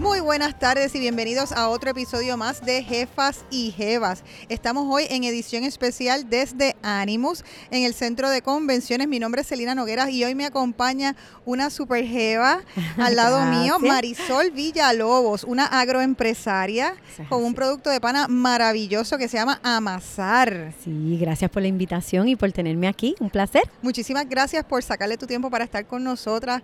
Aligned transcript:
Muy 0.00 0.20
buenas 0.20 0.58
tardes 0.58 0.94
y 0.94 0.98
bienvenidos 0.98 1.52
a 1.52 1.68
otro 1.68 1.90
episodio 1.90 2.38
más 2.38 2.64
de 2.64 2.82
Jefas 2.82 3.44
y 3.50 3.70
Jevas. 3.70 4.24
Estamos 4.48 4.86
hoy 4.88 5.04
en 5.10 5.24
edición 5.24 5.62
especial 5.64 6.30
desde 6.30 6.74
Animus, 6.82 7.44
en 7.70 7.84
el 7.84 7.92
centro 7.92 8.30
de 8.30 8.40
convenciones. 8.40 9.08
Mi 9.08 9.18
nombre 9.18 9.42
es 9.42 9.48
Celina 9.48 9.74
Nogueras 9.74 10.08
y 10.08 10.24
hoy 10.24 10.34
me 10.34 10.46
acompaña 10.46 11.16
una 11.44 11.68
super 11.68 12.02
jeva 12.02 12.62
al 12.96 13.14
lado 13.14 13.44
mío, 13.44 13.78
Marisol 13.78 14.50
Villalobos, 14.52 15.44
una 15.44 15.66
agroempresaria 15.66 16.94
con 17.28 17.44
un 17.44 17.52
producto 17.52 17.90
de 17.90 18.00
pana 18.00 18.26
maravilloso 18.26 19.18
que 19.18 19.28
se 19.28 19.36
llama 19.36 19.60
Amasar. 19.62 20.72
Sí, 20.82 21.18
gracias 21.20 21.50
por 21.50 21.60
la 21.60 21.68
invitación 21.68 22.26
y 22.26 22.36
por 22.36 22.50
tenerme 22.52 22.88
aquí. 22.88 23.16
Un 23.20 23.28
placer. 23.28 23.64
Muchísimas 23.82 24.26
gracias 24.26 24.64
por 24.64 24.82
sacarle 24.82 25.18
tu 25.18 25.26
tiempo 25.26 25.50
para 25.50 25.64
estar 25.64 25.84
con 25.84 26.02
nosotras 26.02 26.62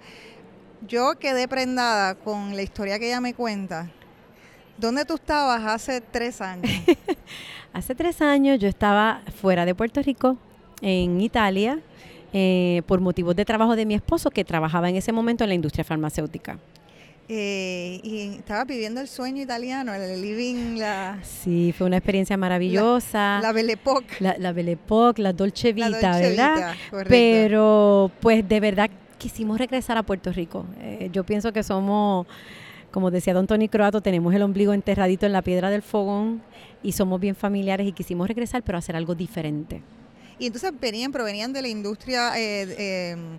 yo 0.87 1.19
quedé 1.19 1.49
prendada 1.49 2.15
con 2.15 2.57
la 2.57 2.63
historia 2.63 2.99
que 2.99 3.07
ella 3.07 3.21
me 3.21 3.35
cuenta. 3.35 3.91
¿Dónde 4.79 5.05
tú 5.05 5.15
estabas 5.15 5.65
hace 5.65 6.01
tres 6.01 6.41
años? 6.41 6.71
hace 7.73 7.95
tres 7.95 8.21
años 8.21 8.59
yo 8.59 8.69
estaba 8.69 9.23
fuera 9.41 9.65
de 9.65 9.75
Puerto 9.75 10.03
Rico, 10.03 10.37
en 10.83 11.21
Italia, 11.21 11.81
eh, 12.33 12.83
por 12.87 13.01
motivos 13.01 13.35
de 13.35 13.45
trabajo 13.45 13.75
de 13.75 13.87
mi 13.87 13.95
esposo, 13.95 14.31
que 14.31 14.45
trabajaba 14.45 14.91
en 14.91 14.97
ese 14.97 15.13
momento 15.13 15.45
en 15.45 15.49
la 15.49 15.55
industria 15.55 15.85
farmacéutica. 15.85 16.59
Eh, 17.29 17.99
y 18.05 18.37
estaba 18.39 18.65
viviendo 18.65 19.01
el 19.01 19.09
sueño 19.09 19.43
italiano, 19.43 19.93
el 19.95 20.21
living, 20.23 20.79
la... 20.79 21.19
Sí, 21.23 21.75
fue 21.77 21.87
una 21.89 21.97
experiencia 21.97 22.37
maravillosa. 22.37 23.41
La, 23.43 23.51
Belle 23.53 23.73
Époque. 23.73 24.15
La, 24.21 24.37
la 24.39 24.53
Belle 24.53 24.73
Époque, 24.73 25.23
la 25.23 25.33
Dolce 25.33 25.73
Vita, 25.73 26.19
¿verdad? 26.19 26.77
Pero, 27.09 28.13
pues, 28.21 28.49
de 28.49 28.61
verdad 28.61 28.91
quisimos 29.19 29.59
regresar 29.59 29.97
a 29.99 30.03
Puerto 30.03 30.33
Rico. 30.33 30.67
Eh, 30.81 31.11
yo 31.13 31.25
pienso 31.25 31.53
que 31.53 31.63
somos, 31.63 32.27
como 32.91 33.11
decía 33.11 33.35
don 33.35 33.47
Tony 33.47 33.69
Croato, 33.69 34.01
tenemos 34.01 34.35
el 34.35 34.43
ombligo 34.43 34.73
enterradito 34.73 35.27
en 35.27 35.33
la 35.33 35.43
piedra 35.43 35.71
del 35.71 35.83
fogón 35.83 36.43
y 36.83 36.93
somos 36.93 37.21
bien 37.21 37.35
familiares 37.35 37.87
y 37.87 37.93
quisimos 37.93 38.29
regresar, 38.29 38.63
pero 38.63 38.79
hacer 38.79 38.97
algo 38.97 39.15
diferente. 39.15 39.83
Y 40.39 40.47
entonces 40.47 40.73
venían, 40.79 41.13
provenían 41.13 41.53
de 41.53 41.63
la 41.63 41.69
industria 41.69 42.39
eh, 42.39 43.13
em, 43.13 43.39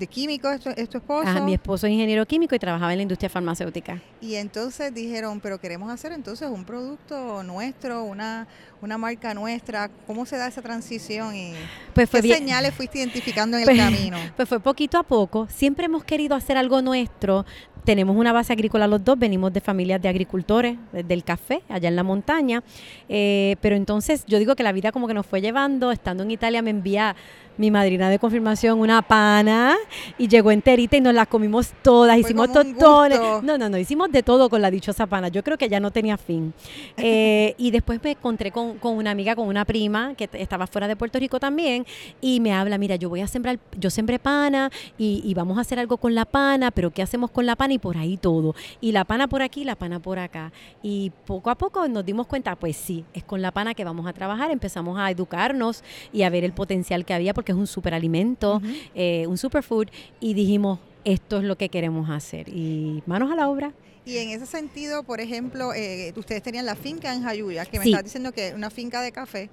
de 0.00 0.06
químicos, 0.06 0.52
¿es 0.76 0.88
tu, 0.88 0.98
esposo? 0.98 1.44
mi 1.44 1.52
esposo 1.52 1.86
es 1.86 1.92
ingeniero 1.92 2.24
químico 2.24 2.54
y 2.54 2.58
trabajaba 2.58 2.92
en 2.92 2.98
la 2.98 3.02
industria 3.02 3.28
farmacéutica. 3.28 4.00
Y 4.22 4.34
entonces 4.36 4.92
dijeron, 4.94 5.40
pero 5.40 5.60
queremos 5.60 5.90
hacer 5.90 6.12
entonces 6.12 6.48
un 6.50 6.64
producto 6.64 7.42
nuestro, 7.42 8.02
una, 8.04 8.48
una 8.80 8.96
marca 8.96 9.34
nuestra. 9.34 9.90
¿Cómo 10.06 10.24
se 10.24 10.38
da 10.38 10.48
esa 10.48 10.62
transición 10.62 11.36
y 11.36 11.52
pues 11.92 12.08
qué 12.08 12.22
señales 12.22 12.74
fuiste 12.74 12.98
identificando 12.98 13.58
en 13.58 13.62
el 13.62 13.68
pues, 13.68 13.78
camino? 13.78 14.16
Pues 14.36 14.48
fue 14.48 14.58
poquito 14.58 14.96
a 14.98 15.02
poco. 15.02 15.46
Siempre 15.50 15.84
hemos 15.84 16.02
querido 16.02 16.34
hacer 16.34 16.56
algo 16.56 16.80
nuestro. 16.80 17.44
Tenemos 17.84 18.16
una 18.16 18.32
base 18.32 18.52
agrícola 18.52 18.86
los 18.86 19.04
dos, 19.04 19.18
venimos 19.18 19.52
de 19.52 19.60
familias 19.60 20.00
de 20.00 20.08
agricultores, 20.08 20.76
del 20.92 21.24
café, 21.24 21.62
allá 21.68 21.88
en 21.88 21.96
la 21.96 22.02
montaña. 22.02 22.62
Eh, 23.08 23.56
pero 23.60 23.76
entonces 23.76 24.24
yo 24.26 24.38
digo 24.38 24.56
que 24.56 24.62
la 24.62 24.72
vida 24.72 24.92
como 24.92 25.06
que 25.06 25.14
nos 25.14 25.26
fue 25.26 25.42
llevando. 25.42 25.92
Estando 25.92 26.22
en 26.22 26.30
Italia 26.30 26.62
me 26.62 26.70
envía 26.70 27.16
mi 27.60 27.70
madrina 27.70 28.08
de 28.08 28.18
confirmación 28.18 28.80
una 28.80 29.02
pana 29.02 29.76
y 30.16 30.28
llegó 30.28 30.50
enterita 30.50 30.96
y 30.96 31.02
nos 31.02 31.12
la 31.12 31.26
comimos 31.26 31.74
todas, 31.82 32.16
hicimos 32.16 32.50
totones. 32.50 33.20
No, 33.42 33.58
no, 33.58 33.68
no, 33.68 33.76
hicimos 33.76 34.10
de 34.10 34.22
todo 34.22 34.48
con 34.48 34.62
la 34.62 34.70
dichosa 34.70 35.06
pana. 35.06 35.28
Yo 35.28 35.44
creo 35.44 35.58
que 35.58 35.68
ya 35.68 35.78
no 35.78 35.90
tenía 35.90 36.16
fin. 36.16 36.54
Eh, 37.02 37.54
y 37.56 37.70
después 37.70 38.00
me 38.02 38.12
encontré 38.12 38.52
con, 38.52 38.78
una 38.82 39.10
amiga, 39.10 39.34
con 39.34 39.48
una 39.48 39.64
prima 39.64 40.14
que 40.14 40.28
estaba 40.34 40.66
fuera 40.66 40.86
de 40.86 40.96
Puerto 40.96 41.18
Rico 41.18 41.40
también 41.40 41.86
y 42.20 42.40
me 42.40 42.52
habla, 42.52 42.78
mira, 42.78 42.96
yo 42.96 43.08
voy 43.08 43.20
a 43.20 43.26
sembrar, 43.26 43.58
yo 43.78 43.90
sembré 43.90 44.18
pana 44.18 44.70
y, 44.96 45.22
y 45.24 45.34
vamos 45.34 45.58
a 45.58 45.62
hacer 45.62 45.78
algo 45.78 45.96
con 45.96 46.14
la 46.14 46.24
pana, 46.24 46.70
pero 46.70 46.90
¿qué 46.90 47.02
hacemos 47.02 47.30
con 47.30 47.46
la 47.46 47.56
pana? 47.56 47.74
Y 47.74 47.78
por 47.78 47.96
ahí 47.96 48.16
todo. 48.16 48.54
Y 48.80 48.92
la 48.92 49.04
pana 49.04 49.28
por 49.28 49.42
aquí, 49.42 49.64
la 49.64 49.76
pana 49.76 49.98
por 49.98 50.18
acá. 50.18 50.52
Y 50.82 51.10
poco 51.26 51.50
a 51.50 51.56
poco 51.56 51.88
nos 51.88 52.04
dimos 52.04 52.26
cuenta, 52.26 52.54
pues 52.54 52.76
sí, 52.76 53.04
es 53.12 53.24
con 53.24 53.42
la 53.42 53.50
pana 53.50 53.74
que 53.74 53.84
vamos 53.84 54.06
a 54.06 54.12
trabajar. 54.12 54.50
Empezamos 54.50 54.98
a 54.98 55.10
educarnos 55.10 55.82
y 56.12 56.22
a 56.22 56.30
ver 56.30 56.44
el 56.44 56.52
potencial 56.52 57.04
que 57.04 57.14
había 57.14 57.34
porque 57.34 57.49
es 57.52 57.56
un 57.56 57.66
superalimento, 57.66 58.60
eh, 58.94 59.26
un 59.26 59.38
superfood, 59.38 59.88
y 60.20 60.34
dijimos, 60.34 60.78
esto 61.04 61.38
es 61.38 61.44
lo 61.44 61.56
que 61.56 61.68
queremos 61.68 62.10
hacer. 62.10 62.48
Y 62.48 63.02
manos 63.06 63.30
a 63.30 63.36
la 63.36 63.48
obra. 63.48 63.72
Y 64.06 64.16
en 64.16 64.30
ese 64.30 64.46
sentido, 64.46 65.02
por 65.02 65.20
ejemplo, 65.20 65.74
eh, 65.74 66.12
ustedes 66.16 66.42
tenían 66.42 66.64
la 66.64 66.74
finca 66.74 67.14
en 67.14 67.22
Jayuya, 67.22 67.66
que 67.66 67.78
me 67.78 67.84
estás 67.84 68.02
diciendo 68.02 68.32
que 68.32 68.48
es 68.48 68.54
una 68.54 68.70
finca 68.70 69.02
de 69.02 69.12
café. 69.12 69.50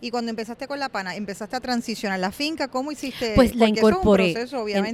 Y 0.00 0.10
cuando 0.10 0.30
empezaste 0.30 0.66
con 0.66 0.78
la 0.78 0.88
pana, 0.88 1.16
empezaste 1.16 1.56
a 1.56 1.60
transicionar 1.60 2.20
la 2.20 2.30
finca, 2.30 2.68
¿cómo 2.68 2.92
hiciste? 2.92 3.32
Pues 3.34 3.54
la 3.54 3.68
incorporé. 3.68 4.34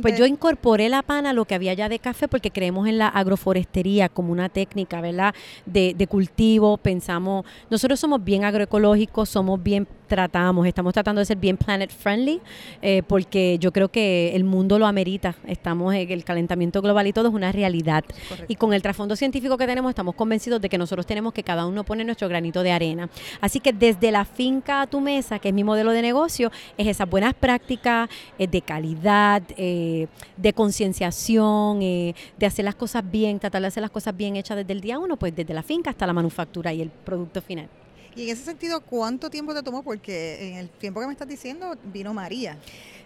Pues 0.01 0.19
yo 0.19 0.27
incorporé 0.27 0.89
la 0.89 1.03
pana, 1.03 1.33
lo 1.33 1.45
que 1.45 1.55
había 1.55 1.75
ya 1.75 1.89
de 1.89 1.99
café, 1.99 2.29
porque 2.29 2.51
creemos 2.51 2.87
en 2.89 2.99
la 2.99 3.09
agroforestería 3.09 4.09
como 4.09 4.33
una 4.33 4.49
técnica, 4.49 5.01
¿verdad? 5.01 5.35
De, 5.67 5.95
de 5.97 6.07
cultivo, 6.07 6.77
pensamos, 6.77 7.45
nosotros 7.71 7.99
somos 7.99 8.23
bien 8.23 8.45
agroecológicos, 8.45 9.29
somos 9.29 9.63
bien 9.63 9.89
tratamos, 10.11 10.67
estamos 10.67 10.93
tratando 10.93 11.21
de 11.21 11.25
ser 11.25 11.37
bien 11.37 11.57
planet 11.57 11.89
friendly, 11.89 12.41
eh, 12.83 13.03
porque 13.07 13.59
yo 13.61 13.73
creo 13.73 13.89
que 13.89 14.35
el 14.35 14.43
mundo 14.43 14.77
lo 14.77 14.87
amerita. 14.87 15.37
Estamos 15.47 15.95
en 15.95 16.11
el 16.11 16.25
calentamiento 16.25 16.83
global 16.83 17.07
y 17.07 17.13
todo 17.13 17.29
es 17.29 17.35
una 17.35 17.53
realidad. 17.53 18.05
Y 18.49 18.57
con 18.57 18.75
el 18.75 18.83
trasfondo 18.83 19.15
científico 19.15 19.57
que 19.57 19.69
tenemos, 19.69 19.89
estamos 19.89 20.17
convencidos 20.17 20.61
de 20.61 20.69
que 20.69 20.79
nosotros 20.79 21.07
tenemos 21.07 21.33
que 21.33 21.45
cada 21.45 21.65
uno 21.65 21.85
poner 21.85 22.05
nuestro 22.05 22.29
granito 22.29 22.65
de 22.65 22.73
arena. 22.73 23.09
Así 23.41 23.61
que 23.61 23.73
desde 23.73 24.11
la 24.11 24.25
finca 24.25 24.83
a 24.83 24.87
tu 24.89 25.01
mesa, 25.01 25.39
que 25.39 25.49
es 25.49 25.55
mi 25.55 25.63
modelo 25.63 25.93
de 25.93 26.03
negocio, 26.03 26.51
es 26.77 26.89
esas 26.89 27.09
buenas 27.09 27.33
prácticas 27.33 28.11
eh, 28.37 28.49
de 28.49 28.63
calidad, 28.63 29.43
eh, 29.57 30.09
de 30.37 30.53
concienciación, 30.53 31.79
de 31.79 32.47
hacer 32.47 32.65
las 32.65 32.75
cosas 32.75 33.09
bien, 33.09 33.39
tratar 33.39 33.63
de 33.63 33.69
hacer 33.69 33.81
las 33.81 33.93
cosas 33.93 34.17
bien 34.17 34.35
hechas 34.35 34.57
desde 34.57 34.73
el 34.73 34.81
día 34.81 34.99
uno, 34.99 35.17
pues 35.17 35.37
desde 35.37 35.55
la 35.55 35.63
finca 35.63 35.91
hasta 35.91 36.05
la 36.05 36.13
manufactura 36.13 36.73
y 36.73 36.83
el 36.83 36.91
producto 36.91 37.41
final. 37.41 37.69
Y 38.17 38.25
en 38.25 38.31
ese 38.31 38.45
sentido, 38.45 38.81
¿cuánto 38.81 39.31
tiempo 39.31 39.55
te 39.55 39.63
tomó? 39.63 39.83
Porque 39.83 40.49
en 40.49 40.57
el 40.57 40.69
tiempo 40.69 41.01
que 41.01 41.07
me 41.07 41.13
estás 41.13 41.29
diciendo, 41.29 41.77
vino 41.93 42.13
María. 42.13 42.57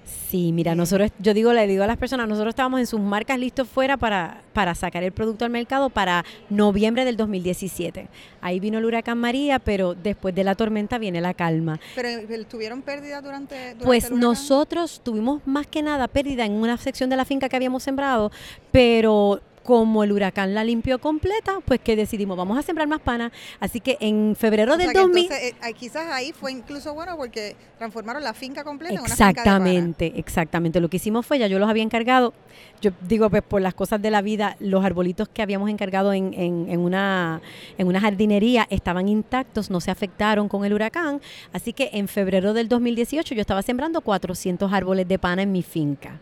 Sí, 0.04 0.52
mira, 0.52 0.74
nosotros, 0.74 1.10
yo 1.18 1.32
digo, 1.32 1.52
le 1.52 1.66
digo 1.66 1.82
a 1.82 1.86
las 1.86 1.96
personas, 1.96 2.28
nosotros 2.28 2.52
estábamos 2.52 2.80
en 2.80 2.86
sus 2.86 3.00
marcas 3.00 3.38
listos 3.38 3.66
fuera 3.66 3.96
para, 3.96 4.42
para 4.52 4.74
sacar 4.74 5.02
el 5.02 5.12
producto 5.12 5.44
al 5.44 5.50
mercado 5.50 5.88
para 5.88 6.24
noviembre 6.50 7.04
del 7.04 7.16
2017. 7.16 8.08
Ahí 8.42 8.60
vino 8.60 8.78
el 8.78 8.84
huracán 8.84 9.16
María, 9.18 9.58
pero 9.58 9.94
después 9.94 10.34
de 10.34 10.44
la 10.44 10.54
tormenta 10.54 10.98
viene 10.98 11.20
la 11.20 11.32
calma. 11.32 11.80
¿Pero 11.94 12.08
eh, 12.08 12.44
tuvieron 12.48 12.82
pérdida 12.82 13.22
durante, 13.22 13.54
durante 13.56 13.84
Pues 13.84 14.10
nosotros 14.10 15.00
tuvimos 15.02 15.40
más 15.46 15.66
que 15.66 15.82
nada 15.82 16.06
pérdida 16.08 16.44
en 16.44 16.52
una 16.52 16.76
sección 16.76 17.08
de 17.08 17.16
la 17.16 17.24
finca 17.24 17.48
que 17.48 17.56
habíamos 17.56 17.82
sembrado, 17.82 18.30
pero 18.72 19.40
como 19.64 20.04
el 20.04 20.12
huracán 20.12 20.54
la 20.54 20.62
limpió 20.62 21.00
completa, 21.00 21.58
pues 21.64 21.80
que 21.80 21.96
decidimos, 21.96 22.36
vamos 22.36 22.58
a 22.58 22.62
sembrar 22.62 22.86
más 22.86 23.00
pana. 23.00 23.32
Así 23.58 23.80
que 23.80 23.96
en 23.98 24.36
febrero 24.36 24.76
del 24.76 24.92
2000... 24.92 25.24
Entonces, 25.24 25.54
eh, 25.66 25.72
quizás 25.72 26.06
ahí 26.12 26.32
fue 26.32 26.52
incluso 26.52 26.92
bueno 26.92 27.16
porque 27.16 27.56
transformaron 27.78 28.22
la 28.22 28.34
finca 28.34 28.62
completa 28.62 28.94
en 28.94 29.00
una 29.00 29.08
finca 29.08 29.30
Exactamente, 29.30 30.12
exactamente. 30.16 30.80
Lo 30.80 30.90
que 30.90 30.98
hicimos 30.98 31.24
fue, 31.24 31.38
ya 31.38 31.46
yo 31.46 31.58
los 31.58 31.68
había 31.68 31.82
encargado, 31.82 32.34
yo 32.82 32.90
digo, 33.08 33.30
pues 33.30 33.42
por 33.42 33.62
las 33.62 33.72
cosas 33.72 34.02
de 34.02 34.10
la 34.10 34.20
vida, 34.20 34.56
los 34.60 34.84
arbolitos 34.84 35.28
que 35.30 35.40
habíamos 35.40 35.70
encargado 35.70 36.12
en, 36.12 36.34
en, 36.34 36.78
una, 36.78 37.40
en 37.78 37.86
una 37.86 38.00
jardinería 38.02 38.66
estaban 38.68 39.08
intactos, 39.08 39.70
no 39.70 39.80
se 39.80 39.90
afectaron 39.90 40.46
con 40.46 40.66
el 40.66 40.74
huracán. 40.74 41.22
Así 41.54 41.72
que 41.72 41.88
en 41.94 42.06
febrero 42.06 42.52
del 42.52 42.68
2018 42.68 43.34
yo 43.34 43.40
estaba 43.40 43.62
sembrando 43.62 44.02
400 44.02 44.70
árboles 44.70 45.08
de 45.08 45.18
pana 45.18 45.42
en 45.42 45.52
mi 45.52 45.62
finca. 45.62 46.20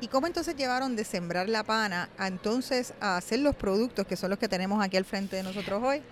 ¿Y 0.00 0.08
cómo 0.08 0.26
entonces 0.26 0.56
llevaron 0.56 0.94
de 0.94 1.04
sembrar 1.04 1.48
la 1.48 1.62
pana 1.64 2.10
a 2.18 2.26
entonces 2.26 2.92
a 3.00 3.16
hacer 3.16 3.38
los 3.38 3.54
productos 3.54 4.06
que 4.06 4.16
son 4.16 4.30
los 4.30 4.38
que 4.38 4.48
tenemos 4.48 4.84
aquí 4.84 4.96
al 4.96 5.04
frente 5.04 5.36
de 5.36 5.42
nosotros 5.42 5.82
hoy? 5.82 6.02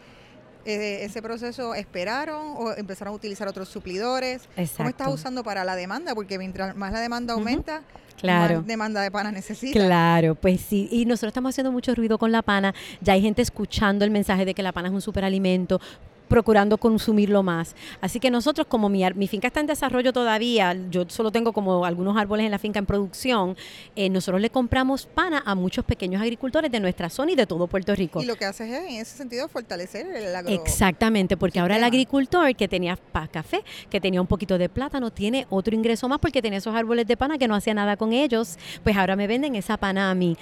Eh, 0.66 1.04
ese 1.04 1.20
proceso 1.20 1.74
esperaron 1.74 2.54
o 2.56 2.72
empezaron 2.74 3.12
a 3.12 3.16
utilizar 3.16 3.46
otros 3.46 3.68
suplidores? 3.68 4.48
¿Cómo 4.76 4.88
estás 4.88 5.08
usando 5.12 5.44
para 5.44 5.62
la 5.64 5.76
demanda? 5.76 6.14
Porque 6.14 6.38
mientras 6.38 6.74
más 6.74 6.92
la 6.92 7.00
demanda 7.00 7.34
aumenta, 7.34 7.82
más 8.22 8.66
demanda 8.66 9.02
de 9.02 9.10
pana 9.10 9.30
necesita. 9.30 9.78
Claro, 9.78 10.34
pues 10.34 10.62
sí. 10.62 10.88
Y 10.90 11.04
nosotros 11.04 11.30
estamos 11.30 11.50
haciendo 11.50 11.70
mucho 11.70 11.94
ruido 11.94 12.16
con 12.16 12.32
la 12.32 12.40
pana. 12.40 12.74
Ya 13.02 13.12
hay 13.12 13.20
gente 13.20 13.42
escuchando 13.42 14.06
el 14.06 14.10
mensaje 14.10 14.46
de 14.46 14.54
que 14.54 14.62
la 14.62 14.72
pana 14.72 14.88
es 14.88 14.94
un 14.94 15.02
superalimento 15.02 15.80
procurando 16.28 16.78
consumirlo 16.78 17.42
más. 17.42 17.74
Así 18.00 18.20
que 18.20 18.30
nosotros, 18.30 18.66
como 18.66 18.88
mi, 18.88 19.04
mi 19.14 19.28
finca 19.28 19.48
está 19.48 19.60
en 19.60 19.66
desarrollo 19.66 20.12
todavía, 20.12 20.76
yo 20.90 21.04
solo 21.08 21.30
tengo 21.30 21.52
como 21.52 21.84
algunos 21.84 22.16
árboles 22.16 22.44
en 22.44 22.50
la 22.50 22.58
finca 22.58 22.78
en 22.78 22.86
producción, 22.86 23.56
eh, 23.96 24.08
nosotros 24.08 24.40
le 24.40 24.50
compramos 24.50 25.06
pana 25.06 25.42
a 25.44 25.54
muchos 25.54 25.84
pequeños 25.84 26.20
agricultores 26.20 26.70
de 26.70 26.80
nuestra 26.80 27.10
zona 27.10 27.32
y 27.32 27.34
de 27.36 27.46
todo 27.46 27.66
Puerto 27.66 27.94
Rico. 27.94 28.22
Y 28.22 28.26
lo 28.26 28.36
que 28.36 28.44
haces 28.44 28.70
es, 28.70 28.90
en 28.90 29.00
ese 29.00 29.16
sentido, 29.16 29.48
fortalecer 29.48 30.06
el 30.06 30.34
agro... 30.34 30.52
Exactamente, 30.52 31.36
porque 31.36 31.60
ahora 31.60 31.76
el 31.76 31.84
agricultor 31.84 32.54
que 32.54 32.68
tenía 32.68 32.98
café, 33.30 33.62
que 33.90 34.00
tenía 34.00 34.20
un 34.20 34.26
poquito 34.26 34.58
de 34.58 34.68
plátano, 34.68 35.10
tiene 35.10 35.46
otro 35.50 35.74
ingreso 35.74 36.08
más 36.08 36.18
porque 36.18 36.42
tenía 36.42 36.58
esos 36.58 36.74
árboles 36.74 37.06
de 37.06 37.16
pana 37.16 37.38
que 37.38 37.48
no 37.48 37.54
hacía 37.54 37.74
nada 37.74 37.96
con 37.96 38.12
ellos, 38.12 38.58
pues 38.82 38.96
ahora 38.96 39.16
me 39.16 39.26
venden 39.26 39.54
esa 39.54 39.76
pana 39.76 40.10
a 40.10 40.14
mí 40.14 40.36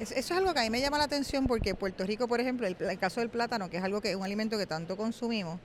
eso 0.00 0.14
es 0.14 0.30
algo 0.30 0.54
que 0.54 0.60
a 0.60 0.62
mí 0.62 0.70
me 0.70 0.80
llama 0.80 0.98
la 0.98 1.04
atención 1.04 1.46
porque 1.46 1.74
Puerto 1.74 2.04
Rico, 2.04 2.28
por 2.28 2.40
ejemplo, 2.40 2.66
el, 2.66 2.98
caso 2.98 3.20
del 3.20 3.30
plátano, 3.30 3.68
que 3.68 3.78
es 3.78 3.82
algo 3.82 4.00
que 4.00 4.10
es 4.10 4.16
un 4.16 4.24
alimento 4.24 4.56
que 4.56 4.66
tanto 4.66 4.96
consumimos, 4.96 5.58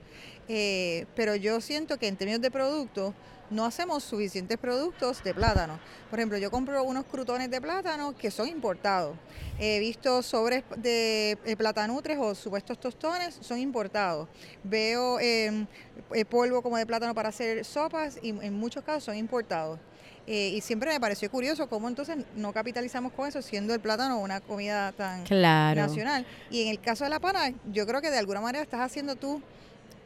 eh, 0.48 1.06
pero 1.14 1.36
yo 1.36 1.60
siento 1.60 1.98
que 1.98 2.08
en 2.08 2.16
términos 2.16 2.40
de 2.42 2.50
productos 2.50 3.14
no 3.50 3.64
hacemos 3.64 4.02
suficientes 4.02 4.58
productos 4.58 5.22
de 5.22 5.34
plátano. 5.34 5.78
Por 6.10 6.18
ejemplo, 6.18 6.38
yo 6.38 6.50
compro 6.50 6.82
unos 6.82 7.04
crutones 7.04 7.50
de 7.50 7.60
plátano 7.60 8.16
que 8.16 8.30
son 8.30 8.48
importados. 8.48 9.16
He 9.58 9.78
visto 9.78 10.22
sobres 10.22 10.64
de, 10.76 11.38
platanutres 11.56 12.18
o 12.18 12.34
supuestos 12.34 12.78
tostones, 12.78 13.38
son 13.40 13.58
importados. 13.58 14.28
Veo 14.64 15.20
em, 15.20 15.66
eh, 16.12 16.24
polvo 16.24 16.62
como 16.62 16.76
de 16.76 16.86
plátano 16.86 17.14
para 17.14 17.28
hacer 17.28 17.64
sopas 17.64 18.18
y 18.22 18.30
en 18.30 18.54
muchos 18.54 18.82
casos 18.82 19.04
son 19.04 19.16
importados. 19.16 19.78
Eh, 20.26 20.52
y 20.54 20.60
siempre 20.62 20.90
me 20.90 20.98
pareció 21.00 21.30
curioso 21.30 21.68
cómo 21.68 21.86
entonces 21.88 22.16
no 22.34 22.52
capitalizamos 22.52 23.12
con 23.12 23.28
eso, 23.28 23.42
siendo 23.42 23.74
el 23.74 23.80
plátano 23.80 24.18
una 24.18 24.40
comida 24.40 24.92
tan 24.92 25.24
nacional. 25.30 26.26
Y 26.50 26.62
en 26.62 26.68
el 26.68 26.80
caso 26.80 27.04
de 27.04 27.10
la 27.10 27.20
pana, 27.20 27.52
yo 27.70 27.86
creo 27.86 28.00
que 28.00 28.10
de 28.10 28.18
alguna 28.18 28.40
manera 28.40 28.62
estás 28.62 28.80
haciendo 28.80 29.16
tú 29.16 29.42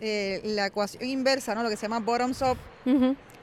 eh, 0.01 0.41
la 0.45 0.67
ecuación 0.67 1.05
inversa, 1.05 1.55
¿no? 1.55 1.63
Lo 1.63 1.69
que 1.69 1.77
se 1.77 1.83
llama 1.83 2.01
bottoms 2.01 2.43
up, 2.43 2.57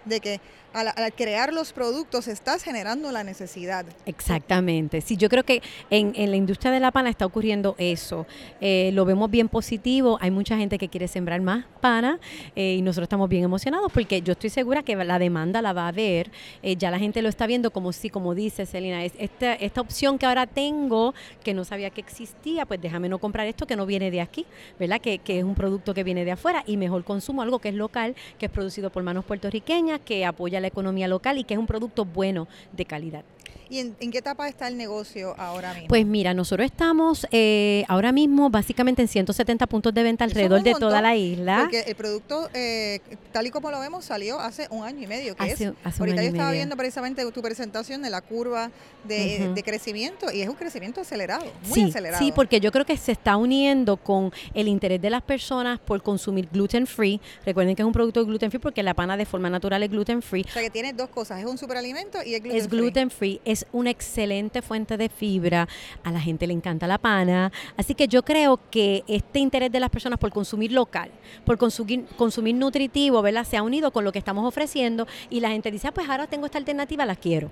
de 0.03 0.19
que 0.19 0.41
al, 0.75 1.13
crear 1.13 1.53
los 1.53 1.71
productos 1.71 2.27
estás 2.27 2.61
generando 2.63 3.11
la 3.11 3.23
necesidad. 3.23 3.85
Exactamente. 4.05 4.99
Sí, 4.99 5.15
yo 5.15 5.29
creo 5.29 5.43
que 5.43 5.61
en, 5.89 6.13
la 6.29 6.35
industria 6.35 6.71
de 6.71 6.81
la 6.81 6.91
pana 6.91 7.09
está 7.09 7.25
ocurriendo 7.25 7.75
eso. 7.77 8.27
Eh, 8.59 8.91
lo 8.93 9.05
vemos 9.05 9.31
bien 9.31 9.47
positivo. 9.47 10.17
Hay 10.19 10.31
mucha 10.31 10.57
gente 10.57 10.77
que 10.77 10.89
quiere 10.89 11.07
sembrar 11.07 11.41
más 11.41 11.65
pana 11.79 12.19
eh, 12.55 12.75
y 12.77 12.81
nosotros 12.81 13.05
estamos 13.05 13.29
bien 13.29 13.43
emocionados 13.43 13.91
porque 13.91 14.21
yo 14.21 14.33
estoy 14.33 14.49
segura 14.49 14.83
que 14.83 14.95
la 14.95 15.17
demanda 15.17 15.61
la 15.61 15.71
va 15.71 15.87
a 15.87 15.91
ver. 15.93 16.29
Eh, 16.61 16.75
ya 16.75 16.91
la 16.91 16.99
gente 16.99 17.21
lo 17.21 17.29
está 17.29 17.47
viendo 17.47 17.71
como 17.71 17.93
si, 17.93 18.09
como 18.09 18.35
dice 18.35 18.65
Celina, 18.65 19.05
es 19.05 19.13
esta, 19.17 19.53
esta 19.53 19.79
opción 19.79 20.17
que 20.17 20.25
ahora 20.25 20.45
tengo 20.45 21.13
que 21.43 21.53
no 21.53 21.63
sabía 21.63 21.89
que 21.89 22.01
existía, 22.01 22.65
pues 22.65 22.81
déjame 22.81 23.07
no 23.07 23.19
comprar 23.19 23.47
esto 23.47 23.65
que 23.65 23.77
no 23.77 23.85
viene 23.85 24.11
de 24.11 24.19
aquí, 24.19 24.45
¿verdad? 24.77 24.99
Que, 24.99 25.19
que 25.19 25.39
es 25.39 25.45
un 25.45 25.55
producto 25.55 25.93
que 25.93 26.03
viene 26.03 26.25
de 26.25 26.31
afuera 26.31 26.63
y 26.67 26.75
mejor 26.75 27.05
consumo 27.05 27.41
algo 27.41 27.59
que 27.59 27.69
es 27.69 27.75
local, 27.75 28.15
que 28.37 28.47
es 28.47 28.51
producido 28.51 28.89
por 28.89 29.03
manos 29.03 29.23
puertorriqueñas, 29.23 30.01
que 30.01 30.25
apoya 30.25 30.59
la 30.59 30.64
economía 30.67 31.07
local 31.07 31.37
y 31.37 31.43
que 31.43 31.53
es 31.53 31.59
un 31.59 31.67
producto 31.67 32.05
bueno 32.05 32.47
de 32.71 32.85
calidad. 32.85 33.23
¿Y 33.69 33.79
en, 33.79 33.95
qué 33.95 34.17
etapa 34.17 34.47
está 34.47 34.67
el 34.67 34.77
negocio 34.77 35.35
ahora 35.37 35.73
mismo? 35.73 35.87
Pues 35.87 36.05
mira, 36.05 36.33
nosotros 36.33 36.65
estamos 36.65 37.27
eh, 37.31 37.83
ahora 37.87 38.11
mismo 38.11 38.49
básicamente 38.49 39.01
en 39.01 39.07
170 39.07 39.67
puntos 39.67 39.93
de 39.93 40.03
venta 40.03 40.23
alrededor 40.23 40.61
de 40.63 40.73
toda 40.73 41.01
la 41.01 41.15
isla. 41.15 41.59
Porque 41.61 41.81
el 41.81 41.95
producto, 41.95 42.49
eh, 42.53 42.99
tal 43.31 43.47
y 43.47 43.51
como 43.51 43.71
lo 43.71 43.79
vemos, 43.79 44.05
salió 44.05 44.39
hace 44.39 44.67
un 44.69 44.83
año 44.83 45.01
y 45.03 45.07
medio. 45.07 45.35
Que 45.35 45.51
es, 45.51 45.61
ahorita 45.99 46.21
yo 46.21 46.29
estaba 46.29 46.51
viendo 46.51 46.77
precisamente 46.77 47.25
tu 47.31 47.41
presentación 47.41 48.01
de 48.01 48.09
la 48.09 48.21
curva 48.21 48.71
de, 49.07 49.63
crecimiento 49.65 50.31
y 50.31 50.41
es 50.41 50.49
un 50.49 50.55
crecimiento 50.55 51.01
acelerado, 51.01 51.45
muy 51.67 51.83
acelerado. 51.83 52.23
Sí, 52.23 52.31
porque 52.31 52.59
yo 52.59 52.71
creo 52.71 52.85
que 52.85 52.97
se 52.97 53.11
está 53.11 53.35
uniendo 53.37 53.97
con 53.97 54.31
el 54.53 54.67
interés 54.67 55.01
de 55.01 55.09
las 55.09 55.23
personas 55.23 55.79
por 55.79 56.03
consumir 56.03 56.47
gluten 56.51 56.85
free. 56.85 57.19
Recuerden 57.45 57.75
que 57.75 57.81
es 57.81 57.85
un 57.85 57.93
producto 57.93 58.23
gluten 58.25 58.51
free 58.51 58.59
porque 58.59 58.83
la 58.83 58.93
pana 58.93 59.17
de 59.17 59.25
forma 59.25 59.49
natural 59.49 59.81
es 59.81 59.89
gluten 59.89 60.21
free. 60.21 60.45
O 60.47 60.53
sea 60.53 60.61
que 60.61 60.69
tiene 60.69 60.93
dos 60.93 61.09
cosas, 61.09 61.39
es 61.39 61.45
un 61.45 61.57
superalimento 61.57 62.19
y 62.23 62.35
es 62.35 62.41
gluten 62.41 62.57
es 62.57 62.69
gluten 62.69 63.09
free 63.09 63.41
es 63.55 63.65
una 63.71 63.89
excelente 63.89 64.61
fuente 64.61 64.97
de 64.97 65.09
fibra, 65.09 65.67
a 66.03 66.11
la 66.11 66.19
gente 66.19 66.45
le 66.45 66.53
encanta 66.53 66.87
la 66.87 66.97
pana, 66.97 67.51
así 67.77 67.95
que 67.95 68.07
yo 68.07 68.23
creo 68.23 68.59
que 68.69 69.03
este 69.07 69.39
interés 69.39 69.71
de 69.71 69.79
las 69.79 69.89
personas 69.89 70.19
por 70.19 70.31
consumir 70.31 70.71
local, 70.71 71.09
por 71.45 71.57
consumir, 71.57 72.05
consumir 72.17 72.55
nutritivo, 72.55 73.21
¿verdad? 73.21 73.45
Se 73.45 73.57
ha 73.57 73.63
unido 73.63 73.91
con 73.91 74.03
lo 74.03 74.11
que 74.11 74.19
estamos 74.19 74.45
ofreciendo 74.45 75.07
y 75.29 75.39
la 75.39 75.49
gente 75.49 75.71
dice, 75.71 75.87
ah, 75.87 75.93
pues 75.93 76.09
ahora 76.09 76.27
tengo 76.27 76.45
esta 76.45 76.57
alternativa, 76.57 77.05
la 77.05 77.15
quiero. 77.15 77.49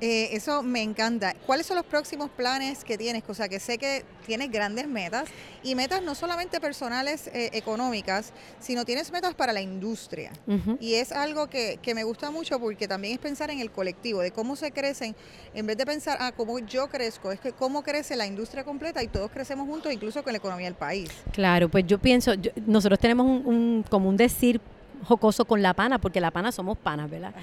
Eh, 0.00 0.28
eso 0.32 0.62
me 0.62 0.82
encanta. 0.82 1.34
¿Cuáles 1.46 1.66
son 1.66 1.76
los 1.76 1.86
próximos 1.86 2.30
planes 2.30 2.84
que 2.84 2.98
tienes? 2.98 3.22
O 3.28 3.34
sea, 3.34 3.48
que 3.48 3.58
sé 3.60 3.78
que 3.78 4.04
tienes 4.26 4.50
grandes 4.50 4.86
metas 4.86 5.28
y 5.62 5.74
metas 5.74 6.02
no 6.02 6.14
solamente 6.14 6.60
personales 6.60 7.28
eh, 7.28 7.50
económicas, 7.52 8.32
sino 8.60 8.84
tienes 8.84 9.10
metas 9.10 9.34
para 9.34 9.52
la 9.52 9.60
industria. 9.60 10.32
Y 10.80 10.94
es 10.94 11.12
algo 11.12 11.48
que, 11.48 11.78
que, 11.80 11.94
me 11.94 12.04
gusta 12.04 12.30
mucho 12.30 12.60
porque 12.60 12.86
también 12.86 13.14
es 13.14 13.18
pensar 13.18 13.50
en 13.50 13.60
el 13.60 13.70
colectivo, 13.70 14.20
de 14.20 14.32
cómo 14.32 14.56
se 14.56 14.70
crecen, 14.70 15.14
en 15.54 15.66
vez 15.66 15.76
de 15.76 15.86
pensar, 15.86 16.18
ah, 16.20 16.32
cómo 16.36 16.58
yo 16.58 16.88
crezco, 16.88 17.32
es 17.32 17.40
que 17.40 17.52
cómo 17.52 17.82
crece 17.82 18.16
la 18.16 18.26
industria 18.26 18.64
completa 18.64 19.02
y 19.02 19.08
todos 19.08 19.30
crecemos 19.30 19.66
juntos, 19.66 19.92
incluso 19.92 20.22
con 20.22 20.32
la 20.32 20.38
economía 20.38 20.66
del 20.66 20.74
país. 20.74 21.08
Claro, 21.32 21.68
pues 21.68 21.86
yo 21.86 21.98
pienso, 21.98 22.32
nosotros 22.66 22.98
tenemos 22.98 23.26
un, 23.26 23.46
un, 23.46 23.84
como 23.88 24.08
un 24.08 24.16
decir 24.16 24.60
jocoso 25.04 25.44
con 25.44 25.62
la 25.62 25.74
pana, 25.74 25.98
porque 25.98 26.20
la 26.20 26.30
pana 26.30 26.52
somos 26.52 26.78
panas, 26.78 27.10
¿verdad? 27.10 27.34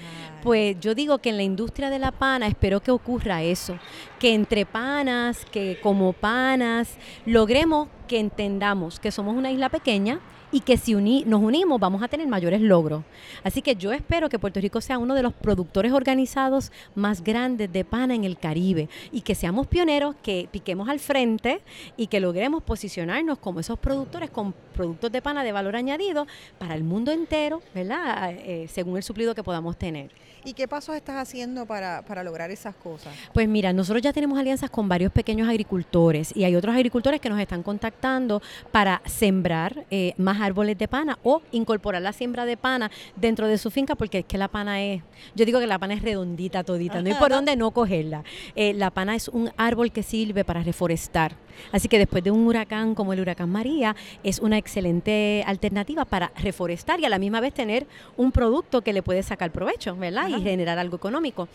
Pues 0.42 0.78
yo 0.80 0.94
digo 0.94 1.18
que 1.18 1.30
en 1.30 1.36
la 1.36 1.42
industria 1.42 1.90
de 1.90 1.98
la 1.98 2.12
pana 2.12 2.46
espero 2.46 2.80
que 2.80 2.90
ocurra 2.90 3.42
eso, 3.42 3.78
que 4.18 4.34
entre 4.34 4.66
panas, 4.66 5.44
que 5.46 5.78
como 5.82 6.12
panas, 6.12 6.96
logremos 7.26 7.88
que 8.08 8.18
entendamos 8.18 9.00
que 9.00 9.10
somos 9.10 9.36
una 9.36 9.50
isla 9.50 9.68
pequeña 9.68 10.20
y 10.54 10.60
que 10.60 10.76
si 10.76 10.94
nos 10.94 11.42
unimos 11.42 11.80
vamos 11.80 12.00
a 12.00 12.06
tener 12.06 12.28
mayores 12.28 12.60
logros. 12.60 13.02
Así 13.42 13.60
que 13.60 13.74
yo 13.74 13.92
espero 13.92 14.28
que 14.28 14.38
Puerto 14.38 14.60
Rico 14.60 14.80
sea 14.80 14.98
uno 14.98 15.16
de 15.16 15.22
los 15.24 15.32
productores 15.32 15.90
organizados 15.90 16.70
más 16.94 17.24
grandes 17.24 17.72
de 17.72 17.84
pana 17.84 18.14
en 18.14 18.22
el 18.22 18.38
Caribe 18.38 18.88
y 19.10 19.22
que 19.22 19.34
seamos 19.34 19.66
pioneros, 19.66 20.14
que 20.22 20.48
piquemos 20.52 20.88
al 20.88 21.00
frente 21.00 21.60
y 21.96 22.06
que 22.06 22.20
logremos 22.20 22.62
posicionarnos 22.62 23.38
como 23.38 23.58
esos 23.58 23.80
productores 23.80 24.30
con 24.30 24.54
productos 24.76 25.10
de 25.10 25.20
pana 25.20 25.42
de 25.42 25.50
valor 25.50 25.74
añadido 25.74 26.28
para 26.58 26.76
el 26.76 26.84
mundo 26.84 27.10
entero, 27.10 27.60
¿verdad? 27.74 28.32
Eh, 28.32 28.68
según 28.68 28.96
el 28.96 29.02
suplido 29.02 29.34
que 29.34 29.42
podamos 29.42 29.76
tener. 29.76 30.12
¿Y 30.46 30.52
qué 30.52 30.68
pasos 30.68 30.94
estás 30.94 31.16
haciendo 31.16 31.64
para, 31.64 32.02
para, 32.02 32.22
lograr 32.22 32.50
esas 32.50 32.74
cosas? 32.74 33.14
Pues 33.32 33.48
mira, 33.48 33.72
nosotros 33.72 34.02
ya 34.02 34.12
tenemos 34.12 34.38
alianzas 34.38 34.68
con 34.68 34.88
varios 34.90 35.10
pequeños 35.10 35.48
agricultores 35.48 36.36
y 36.36 36.44
hay 36.44 36.54
otros 36.54 36.74
agricultores 36.74 37.18
que 37.18 37.30
nos 37.30 37.40
están 37.40 37.62
contactando 37.62 38.42
para 38.70 39.00
sembrar 39.06 39.86
eh, 39.90 40.12
más 40.18 40.42
árboles 40.44 40.78
de 40.78 40.88
pana 40.88 41.18
o 41.22 41.42
incorporar 41.52 42.02
la 42.02 42.12
siembra 42.12 42.44
de 42.44 42.56
pana 42.56 42.90
dentro 43.16 43.48
de 43.48 43.58
su 43.58 43.70
finca 43.70 43.94
porque 43.94 44.20
es 44.20 44.24
que 44.24 44.38
la 44.38 44.48
pana 44.48 44.82
es, 44.82 45.02
yo 45.34 45.44
digo 45.44 45.60
que 45.60 45.66
la 45.66 45.78
pana 45.78 45.94
es 45.94 46.02
redondita 46.02 46.64
todita, 46.64 47.00
no 47.00 47.08
hay 47.08 47.14
por 47.14 47.30
dónde 47.30 47.56
no 47.56 47.70
cogerla. 47.70 48.24
Eh, 48.54 48.74
la 48.74 48.90
pana 48.90 49.14
es 49.14 49.28
un 49.28 49.50
árbol 49.56 49.92
que 49.92 50.02
sirve 50.02 50.44
para 50.44 50.62
reforestar. 50.62 51.36
Así 51.72 51.88
que 51.88 51.98
después 51.98 52.22
de 52.24 52.30
un 52.30 52.46
huracán 52.46 52.94
como 52.94 53.12
el 53.12 53.20
huracán 53.20 53.50
María, 53.50 53.94
es 54.22 54.40
una 54.40 54.58
excelente 54.58 55.44
alternativa 55.46 56.04
para 56.04 56.32
reforestar 56.36 57.00
y 57.00 57.04
a 57.04 57.08
la 57.08 57.18
misma 57.18 57.40
vez 57.40 57.54
tener 57.54 57.86
un 58.16 58.32
producto 58.32 58.82
que 58.82 58.92
le 58.92 59.02
puede 59.02 59.22
sacar 59.22 59.50
provecho, 59.50 59.96
¿verdad? 59.96 60.28
Y 60.28 60.42
generar 60.42 60.78
algo 60.78 60.96
económico. 60.96 61.48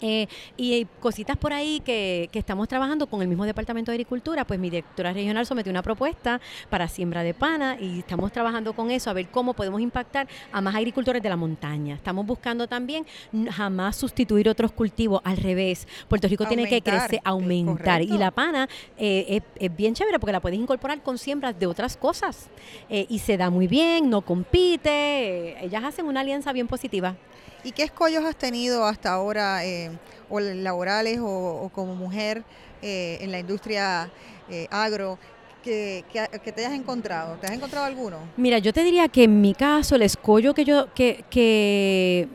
Eh, 0.00 0.26
y 0.56 0.86
cositas 1.00 1.36
por 1.36 1.52
ahí 1.52 1.80
que, 1.80 2.28
que, 2.32 2.38
estamos 2.38 2.68
trabajando 2.68 3.06
con 3.06 3.20
el 3.22 3.28
mismo 3.28 3.44
Departamento 3.44 3.90
de 3.90 3.96
Agricultura, 3.96 4.46
pues 4.46 4.58
mi 4.58 4.70
directora 4.70 5.12
regional 5.12 5.44
sometió 5.46 5.70
una 5.70 5.82
propuesta 5.82 6.40
para 6.70 6.88
siembra 6.88 7.22
de 7.22 7.34
pana 7.34 7.76
y 7.78 8.00
estamos 8.00 8.32
trabajando 8.32 8.72
con 8.72 8.90
eso 8.90 9.10
a 9.10 9.12
ver 9.12 9.28
cómo 9.28 9.54
podemos 9.54 9.80
impactar 9.80 10.26
a 10.52 10.60
más 10.60 10.74
agricultores 10.74 11.22
de 11.22 11.28
la 11.28 11.36
montaña. 11.36 11.94
Estamos 11.94 12.26
buscando 12.26 12.66
también 12.66 13.06
jamás 13.50 13.96
sustituir 13.96 14.48
otros 14.48 14.72
cultivos, 14.72 15.20
al 15.24 15.36
revés. 15.36 15.86
Puerto 16.08 16.28
Rico 16.28 16.46
tiene 16.46 16.68
que 16.68 16.82
crecer, 16.82 17.20
aumentar. 17.24 18.02
Y 18.02 18.18
la 18.18 18.30
pana 18.30 18.68
eh, 18.96 19.42
es, 19.54 19.76
bien 19.76 19.94
chévere 19.94 20.18
porque 20.18 20.32
la 20.32 20.40
puedes 20.40 20.58
incorporar 20.58 21.02
con 21.02 21.18
siembras 21.18 21.58
de 21.58 21.66
otras 21.66 21.96
cosas 21.96 22.48
eh, 22.88 23.06
y 23.08 23.18
se 23.18 23.36
da 23.36 23.50
muy 23.50 23.66
bien, 23.66 24.10
no 24.10 24.22
compite. 24.22 25.62
ellas 25.64 25.84
hacen 25.84 26.06
una 26.06 26.20
alianza 26.20 26.52
bien 26.52 26.66
positiva. 26.66 27.16
¿Y 27.62 27.72
qué 27.72 27.82
escollos 27.82 28.24
has 28.24 28.36
tenido 28.36 28.86
hasta 28.86 29.12
ahora, 29.12 29.64
eh, 29.64 29.89
o 30.28 30.40
laborales 30.40 31.18
o, 31.22 31.70
como 31.74 31.94
mujer 31.94 32.44
eh, 32.82 33.18
en 33.20 33.30
la 33.32 33.38
industria 33.38 34.10
eh, 34.48 34.66
agro? 34.70 35.18
Que, 35.62 36.04
que, 36.10 36.52
te 36.52 36.64
hayas 36.64 36.72
encontrado? 36.72 37.36
¿Te 37.36 37.46
has 37.46 37.52
encontrado 37.52 37.84
alguno? 37.84 38.16
Mira, 38.38 38.58
yo 38.58 38.72
te 38.72 38.82
diría 38.82 39.08
que 39.08 39.24
en 39.24 39.42
mi 39.42 39.52
caso 39.52 39.94
el 39.94 40.00
escollo 40.00 40.54
que 40.54 40.64
yo 40.64 40.86
que, 40.94 41.22
que 41.28 42.26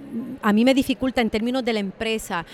a 0.44 0.54
mí 0.54 0.64
me 0.64 0.76
dificulta 0.76 1.22
en 1.22 1.32
términos 1.32 1.66
de 1.66 1.74
la 1.74 1.80
empresa 1.80 2.46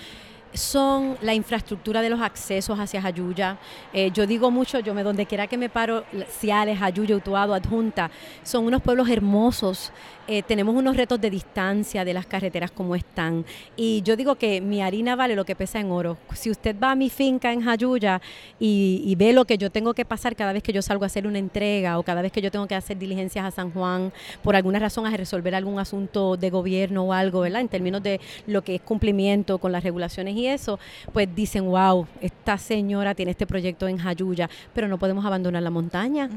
son 0.54 1.16
la 1.22 1.34
infraestructura 1.34 2.02
de 2.02 2.10
los 2.10 2.20
accesos 2.20 2.78
hacia 2.78 3.02
Jayuya. 3.02 3.58
Eh, 3.92 4.10
yo 4.12 4.26
digo 4.26 4.50
mucho, 4.50 4.80
yo 4.80 4.94
me 4.94 5.02
donde 5.02 5.26
quiera 5.26 5.46
que 5.46 5.56
me 5.56 5.68
paro, 5.68 6.04
Ciales, 6.28 6.78
Jayuya, 6.78 7.16
Utuado, 7.16 7.54
Adjunta, 7.54 8.10
son 8.42 8.66
unos 8.66 8.82
pueblos 8.82 9.08
hermosos. 9.08 9.92
Eh, 10.28 10.42
tenemos 10.42 10.76
unos 10.76 10.96
retos 10.96 11.20
de 11.20 11.30
distancia 11.30 12.04
de 12.04 12.14
las 12.14 12.26
carreteras 12.26 12.70
como 12.70 12.94
están. 12.94 13.44
Y 13.76 14.02
yo 14.02 14.16
digo 14.16 14.36
que 14.36 14.60
mi 14.60 14.80
harina 14.80 15.16
vale 15.16 15.34
lo 15.34 15.44
que 15.44 15.56
pesa 15.56 15.80
en 15.80 15.90
oro. 15.90 16.16
Si 16.34 16.50
usted 16.50 16.76
va 16.80 16.92
a 16.92 16.94
mi 16.94 17.10
finca 17.10 17.52
en 17.52 17.62
Jayuya 17.62 18.20
y, 18.60 19.02
y 19.04 19.14
ve 19.16 19.32
lo 19.32 19.44
que 19.44 19.58
yo 19.58 19.70
tengo 19.70 19.94
que 19.94 20.04
pasar 20.04 20.36
cada 20.36 20.52
vez 20.52 20.62
que 20.62 20.72
yo 20.72 20.80
salgo 20.80 21.04
a 21.04 21.06
hacer 21.06 21.26
una 21.26 21.38
entrega 21.38 21.98
o 21.98 22.04
cada 22.04 22.22
vez 22.22 22.30
que 22.30 22.40
yo 22.40 22.50
tengo 22.50 22.68
que 22.68 22.74
hacer 22.74 22.98
diligencias 22.98 23.44
a 23.44 23.50
San 23.50 23.72
Juan, 23.72 24.12
por 24.42 24.54
alguna 24.54 24.78
razón 24.78 25.06
a 25.06 25.16
resolver 25.16 25.54
algún 25.54 25.80
asunto 25.80 26.36
de 26.36 26.50
gobierno 26.50 27.04
o 27.04 27.12
algo, 27.12 27.40
¿verdad? 27.40 27.60
En 27.60 27.68
términos 27.68 28.02
de 28.02 28.20
lo 28.46 28.62
que 28.62 28.76
es 28.76 28.80
cumplimiento 28.80 29.58
con 29.58 29.72
las 29.72 29.82
regulaciones 29.82 30.36
y 30.42 30.48
eso, 30.48 30.78
pues 31.12 31.28
dicen, 31.34 31.66
wow, 31.66 32.06
esta 32.20 32.58
señora 32.58 33.14
tiene 33.14 33.30
este 33.30 33.46
proyecto 33.46 33.86
en 33.86 33.96
Jayuya, 33.96 34.50
pero 34.74 34.88
no 34.88 34.98
podemos 34.98 35.24
abandonar 35.24 35.62
la 35.62 35.70
montaña, 35.70 36.28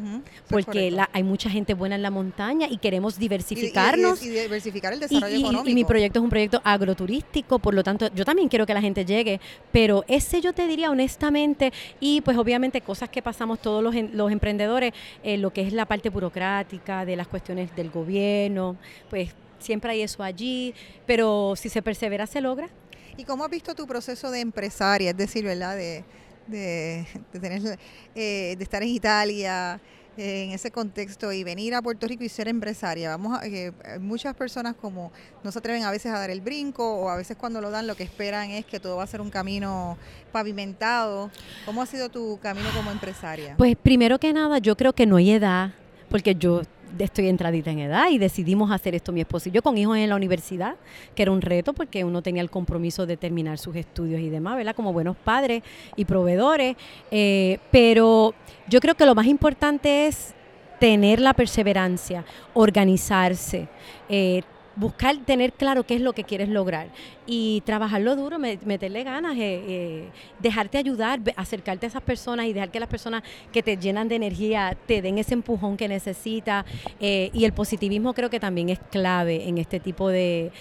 porque 0.47 0.91
la, 0.91 1.09
hay 1.11 1.23
mucha 1.23 1.49
gente 1.49 1.73
buena 1.73 1.95
en 1.95 2.03
la 2.03 2.11
montaña 2.11 2.67
y 2.69 2.77
queremos 2.77 3.17
diversificarnos. 3.17 4.23
Y, 4.23 4.29
diversificar 4.29 4.93
el 4.93 4.99
desarrollo 4.99 5.35
económico. 5.35 5.69
Y 5.69 5.73
mi 5.73 5.85
proyecto 5.85 6.19
es 6.19 6.23
un 6.23 6.29
proyecto 6.29 6.61
agroturístico, 6.63 7.57
por 7.57 7.73
lo 7.73 7.83
tanto, 7.83 8.13
yo 8.13 8.25
también 8.25 8.47
quiero 8.47 8.65
que 8.65 8.73
la 8.73 8.81
gente 8.81 9.05
llegue, 9.05 9.39
pero 9.71 10.05
ese 10.07 10.39
yo 10.39 10.53
te 10.53 10.67
diría 10.67 10.91
honestamente, 10.91 11.73
y 11.99 12.21
pues 12.21 12.37
obviamente 12.37 12.81
cosas 12.81 13.09
que 13.09 13.23
pasamos 13.23 13.59
todos 13.59 13.83
los, 13.83 13.95
los 14.13 14.31
emprendedores, 14.31 14.93
eh, 15.23 15.37
lo 15.37 15.51
que 15.51 15.61
es 15.61 15.73
la 15.73 15.85
parte 15.85 16.09
burocrática 16.09 17.05
de 17.05 17.15
las 17.15 17.27
cuestiones 17.27 17.75
del 17.75 17.89
gobierno, 17.89 18.75
pues 19.09 19.33
siempre 19.65 19.91
hay 19.91 20.01
eso 20.01 20.23
allí, 20.23 20.73
pero 21.05 21.55
si 21.55 21.69
se 21.69 21.81
persevera 21.81 22.27
se 22.27 22.41
logra. 22.41 22.69
¿Y 23.17 23.23
cómo 23.23 23.45
has 23.45 23.49
visto 23.49 23.73
tu 23.73 23.87
proceso 23.87 24.29
de 24.31 24.41
empresaria? 24.41 25.11
Es 25.11 25.17
decir, 25.17 25.45
¿verdad? 25.45 25.75
De, 25.75 26.03
de, 26.47 27.05
tener, 27.31 27.79
eh, 28.13 28.55
de 28.57 28.63
estar 28.63 28.83
en 28.83 28.89
Italia, 28.89 29.79
en 30.17 30.51
ese 30.51 30.71
contexto 30.71 31.31
y 31.31 31.43
venir 31.43 31.75
a 31.75 31.81
Puerto 31.81 32.07
Rico 32.07 32.23
y 32.23 32.29
ser 32.29 32.47
empresaria. 32.47 33.09
Vamos 33.09 33.39
a, 33.39 33.45
eh, 33.45 33.71
muchas 33.99 34.35
personas 34.35 34.75
como 34.75 35.11
no 35.43 35.51
se 35.51 35.59
atreven 35.59 35.83
a 35.83 35.91
veces 35.91 36.11
a 36.11 36.19
dar 36.19 36.29
el 36.29 36.41
brinco 36.41 36.87
o 36.95 37.09
a 37.09 37.15
veces 37.15 37.37
cuando 37.37 37.61
lo 37.61 37.69
dan 37.71 37.87
lo 37.87 37.95
que 37.95 38.03
esperan 38.03 38.51
es 38.51 38.65
que 38.65 38.79
todo 38.79 38.97
va 38.97 39.03
a 39.03 39.07
ser 39.07 39.21
un 39.21 39.29
camino 39.29 39.97
pavimentado. 40.31 41.31
¿Cómo 41.65 41.81
ha 41.81 41.85
sido 41.85 42.09
tu 42.09 42.39
camino 42.41 42.69
como 42.75 42.91
empresaria? 42.91 43.55
Pues 43.57 43.75
primero 43.75 44.19
que 44.19 44.31
nada, 44.33 44.59
yo 44.59 44.75
creo 44.77 44.93
que 44.93 45.05
no 45.05 45.17
hay 45.17 45.31
edad, 45.31 45.73
porque 46.09 46.35
yo 46.35 46.61
estoy 47.03 47.27
entradita 47.27 47.71
en 47.71 47.79
edad 47.79 48.09
y 48.09 48.17
decidimos 48.17 48.71
hacer 48.71 48.95
esto 48.95 49.11
mi 49.11 49.21
esposo 49.21 49.49
y 49.49 49.51
yo 49.51 49.61
con 49.61 49.77
hijos 49.77 49.97
en 49.97 50.09
la 50.09 50.15
universidad, 50.15 50.75
que 51.13 51.23
era 51.23 51.31
un 51.31 51.41
reto 51.41 51.73
porque 51.73 52.03
uno 52.03 52.21
tenía 52.21 52.41
el 52.41 52.49
compromiso 52.49 53.05
de 53.05 53.17
terminar 53.17 53.57
sus 53.57 53.75
estudios 53.75 54.21
y 54.21 54.29
demás, 54.29 54.55
¿verdad? 54.55 54.75
Como 54.75 54.93
buenos 54.93 55.17
padres 55.17 55.63
y 55.95 56.05
proveedores. 56.05 56.75
Eh, 57.11 57.59
pero 57.71 58.33
yo 58.67 58.79
creo 58.79 58.95
que 58.95 59.05
lo 59.05 59.15
más 59.15 59.27
importante 59.27 60.07
es 60.07 60.33
tener 60.79 61.19
la 61.19 61.33
perseverancia, 61.33 62.25
organizarse, 62.53 63.67
eh, 64.09 64.41
buscar 64.75 65.15
tener 65.25 65.53
claro 65.53 65.85
qué 65.85 65.95
es 65.95 66.01
lo 66.01 66.13
que 66.13 66.23
quieres 66.23 66.49
lograr 66.49 66.89
y 67.27 67.61
trabajarlo 67.61 68.15
duro, 68.15 68.37
meterle 68.39 69.03
ganas, 69.03 69.35
eh, 69.35 69.63
eh, 69.67 70.09
dejarte 70.39 70.77
ayudar, 70.77 71.19
acercarte 71.35 71.85
a 71.87 71.89
esas 71.89 72.03
personas 72.03 72.45
y 72.45 72.53
dejar 72.53 72.69
que 72.69 72.79
las 72.79 72.89
personas 72.89 73.23
que 73.51 73.63
te 73.63 73.77
llenan 73.77 74.07
de 74.07 74.15
energía 74.15 74.77
te 74.85 75.01
den 75.01 75.17
ese 75.17 75.33
empujón 75.33 75.77
que 75.77 75.87
necesitas. 75.87 76.65
Eh, 76.99 77.31
y 77.33 77.45
el 77.45 77.53
positivismo 77.53 78.13
creo 78.13 78.29
que 78.29 78.39
también 78.39 78.69
es 78.69 78.79
clave 78.91 79.47
en 79.47 79.57
este 79.57 79.79
tipo 79.79 80.09
de, 80.09 80.51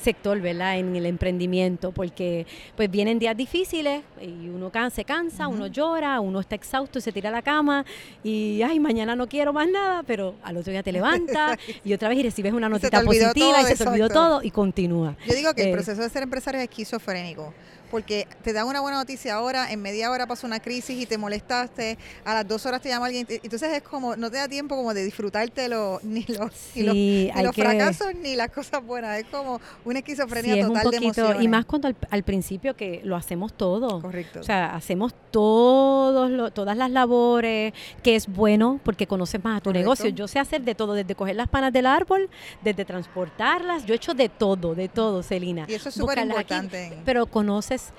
sector, 0.00 0.40
¿verdad? 0.40 0.78
En 0.78 0.96
el 0.96 1.06
emprendimiento, 1.06 1.92
porque 1.92 2.46
pues 2.76 2.90
vienen 2.90 3.18
días 3.18 3.36
difíciles 3.36 4.02
y 4.20 4.48
uno 4.48 4.70
se 4.90 5.04
cansa, 5.04 5.48
uno 5.48 5.66
llora, 5.66 6.20
uno 6.20 6.40
está 6.40 6.54
exhausto 6.54 6.98
y 6.98 7.02
se 7.02 7.12
tira 7.12 7.28
a 7.28 7.32
la 7.32 7.42
cama 7.42 7.84
y, 8.22 8.60
ay, 8.62 8.80
mañana 8.80 9.14
no 9.14 9.28
quiero 9.28 9.52
más 9.52 9.68
nada, 9.68 10.02
pero 10.02 10.34
al 10.42 10.56
otro 10.56 10.72
día 10.72 10.82
te 10.82 10.92
levantas 10.92 11.58
y 11.84 11.92
otra 11.92 12.08
vez 12.08 12.18
y 12.18 12.22
recibes 12.22 12.52
una 12.52 12.68
notita 12.68 13.02
positiva 13.02 13.62
y 13.62 13.64
se 13.66 13.76
te 13.76 13.88
olvidó 13.88 14.08
todo 14.08 14.42
y 14.42 14.50
continúa. 14.50 15.16
Yo 15.26 15.33
digo 15.34 15.54
que 15.54 15.62
el 15.62 15.68
eh, 15.68 15.72
proceso 15.72 16.02
de 16.02 16.08
ser 16.08 16.22
empresario 16.22 16.60
es 16.60 16.68
esquizofrénico 16.68 17.52
porque 17.94 18.26
te 18.42 18.52
dan 18.52 18.66
una 18.66 18.80
buena 18.80 18.98
noticia 18.98 19.34
ahora, 19.34 19.70
en 19.70 19.80
media 19.80 20.10
hora 20.10 20.26
pasó 20.26 20.48
una 20.48 20.58
crisis 20.58 21.00
y 21.00 21.06
te 21.06 21.16
molestaste, 21.16 21.96
a 22.24 22.34
las 22.34 22.48
dos 22.48 22.66
horas 22.66 22.82
te 22.82 22.88
llama 22.88 23.06
alguien, 23.06 23.24
entonces 23.30 23.72
es 23.72 23.82
como, 23.82 24.16
no 24.16 24.32
te 24.32 24.36
da 24.38 24.48
tiempo 24.48 24.74
como 24.74 24.92
de 24.94 25.04
disfrutarte 25.04 25.68
ni 26.02 26.24
los, 26.24 26.72
ni 26.74 27.30
los, 27.32 27.54
fracasos 27.54 28.16
ni 28.20 28.34
las 28.34 28.50
cosas 28.50 28.84
buenas, 28.84 29.20
es 29.20 29.26
como 29.26 29.60
una 29.84 30.00
esquizofrenia 30.00 30.66
total 30.66 30.90
de 30.90 30.96
emociones. 30.96 31.42
Y 31.42 31.46
más 31.46 31.66
cuando 31.66 31.94
al, 32.10 32.24
principio 32.24 32.74
que 32.74 33.00
lo 33.04 33.14
hacemos 33.14 33.56
todo. 33.56 34.02
Correcto. 34.02 34.40
O 34.40 34.42
sea, 34.42 34.74
hacemos 34.74 35.14
todos 35.34 36.54
todas 36.54 36.76
las 36.76 36.92
labores, 36.92 37.72
que 38.04 38.14
es 38.14 38.28
bueno 38.28 38.78
porque 38.84 39.08
conoces 39.08 39.42
más 39.42 39.58
a 39.58 39.60
tu 39.60 39.72
negocio. 39.72 40.10
Yo 40.10 40.28
sé 40.28 40.38
hacer 40.38 40.62
de 40.62 40.76
todo, 40.76 40.94
desde 40.94 41.16
coger 41.16 41.34
las 41.34 41.48
panas 41.48 41.72
del 41.72 41.86
árbol, 41.86 42.30
desde 42.62 42.84
transportarlas, 42.84 43.84
yo 43.84 43.94
he 43.94 43.96
hecho 43.96 44.14
de 44.14 44.28
todo, 44.28 44.76
de 44.76 44.88
todo, 44.88 45.24
Celina. 45.24 45.66
Y 45.68 45.74
eso 45.74 45.88
es 45.88 45.96
súper 45.96 46.18
importante. 46.18 47.02
Pero 47.04 47.26
conoces 47.26 47.92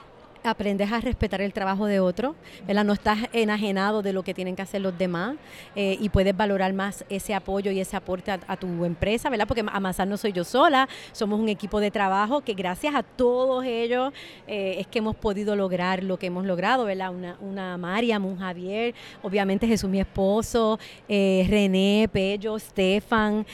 aprendes 0.46 0.92
a 0.92 1.00
respetar 1.00 1.42
el 1.42 1.54
trabajo 1.54 1.86
de 1.86 2.00
otro, 2.00 2.36
¿verdad? 2.68 2.84
No 2.84 2.94
estás 2.94 3.20
enajenado 3.34 4.02
de 4.02 4.14
lo 4.14 4.24
que 4.24 4.34
tienen 4.34 4.56
que 4.56 4.62
hacer 4.62 4.82
los 4.82 4.98
demás 4.98 5.36
eh, 5.76 5.98
y 6.00 6.10
puedes 6.10 6.36
valorar 6.36 6.74
más 6.74 7.06
ese 7.10 7.34
apoyo 7.34 7.72
y 7.72 7.80
ese 7.80 7.96
aporte 7.96 8.32
a, 8.32 8.58
tu 8.58 8.86
empresa, 8.86 9.30
¿verdad? 9.30 9.48
Porque 9.48 9.64
Amazar 9.72 10.08
no 10.08 10.18
soy 10.18 10.32
yo 10.32 10.44
sola, 10.44 10.88
somos 11.12 11.40
un 11.40 11.50
equipo 11.50 11.80
de 11.80 11.92
trabajo 11.92 12.42
que 12.42 12.54
gracias 12.54 12.96
a 12.96 13.04
todos 13.04 13.66
ellos 13.66 14.14
eh, 14.48 14.78
es 14.80 14.88
que 14.88 15.00
hemos 15.00 15.16
podido 15.16 15.56
lograr 15.56 16.04
lo 16.04 16.18
que 16.18 16.28
hemos 16.28 16.46
logrado, 16.46 16.86
¿verdad? 16.86 17.12
Una, 17.14 17.38
una 17.42 17.78
Mariam, 17.78 18.26
un 18.26 18.38
Javier, 18.38 18.94
obviamente 19.22 19.68
Jesús 19.68 19.90
mi 19.90 20.00
esposo, 20.00 20.80
eh, 21.08 21.46
René, 21.50 22.10
Pello, 22.12 22.58
Stefan, 22.60 23.46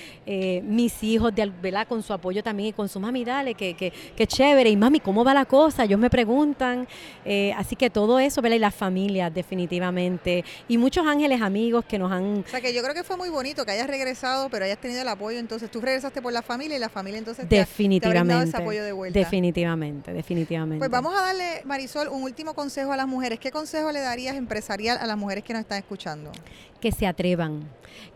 mis 0.63 1.03
hijos, 1.03 1.33
de, 1.33 1.51
¿verdad? 1.62 1.88
Con 1.88 2.03
su 2.03 2.13
apoyo 2.13 2.43
también 2.43 2.69
y 2.69 2.74
con 2.74 2.88
su 2.88 3.00
mami, 3.00 3.24
dale, 3.24 3.53
que, 3.53 3.74
que, 3.74 3.91
que 4.15 4.27
chévere. 4.27 4.69
Y 4.69 4.77
mami, 4.77 5.00
¿cómo 5.00 5.24
va 5.24 5.33
la 5.33 5.45
cosa? 5.45 5.83
Ellos 5.83 6.00
me 6.00 6.10
preguntan 6.10 6.81
eh, 7.26 7.54
así 7.58 7.76
que 7.76 7.90
todo 7.90 8.20
eso, 8.20 8.42
¿verdad? 8.42 8.58
Y 8.58 8.60
las 8.60 8.76
familias, 8.76 9.34
definitivamente. 9.34 10.44
Y 10.68 10.78
muchos 10.78 11.06
ángeles 11.06 11.42
amigos 11.42 11.86
que 11.86 11.98
nos 11.98 12.12
han... 12.12 12.44
O 12.46 12.50
sea, 12.50 12.62
que 12.62 12.74
yo 12.74 12.82
creo 12.82 12.94
que 12.94 13.04
fue 13.04 13.18
muy 13.18 13.30
bonito 13.30 13.66
que 13.66 13.72
hayas 13.72 13.88
regresado, 13.88 14.50
pero 14.50 14.66
hayas 14.66 14.80
tenido 14.80 15.02
el 15.02 15.08
apoyo. 15.08 15.40
Entonces, 15.40 15.70
tú 15.70 15.82
regresaste 15.82 16.22
por 16.22 16.34
la 16.34 16.42
familia 16.42 16.78
y 16.78 16.80
la 16.80 16.90
familia 16.90 17.20
entonces 17.20 17.48
definitivamente, 17.48 18.44
te, 18.44 18.50
ese 18.50 18.58
apoyo 18.58 18.84
de 18.84 18.92
vuelta. 18.92 19.18
Definitivamente, 19.18 20.14
definitivamente. 20.14 20.80
Pues 20.80 20.92
vamos 20.92 21.14
a 21.18 21.22
darle, 21.22 21.62
Marisol, 21.66 22.08
un 22.10 22.24
último 22.24 22.54
consejo 22.54 22.92
a 22.92 22.98
las 22.98 23.08
mujeres. 23.08 23.40
¿Qué 23.40 23.52
consejo 23.52 23.92
le 23.92 24.00
darías 24.00 24.36
empresarial 24.36 24.98
a 24.98 25.06
las 25.06 25.18
mujeres 25.18 25.44
que 25.44 25.54
nos 25.54 25.62
están 25.62 25.78
escuchando? 25.78 26.32
Que 26.80 26.92
se 26.92 27.06
atrevan, 27.06 27.70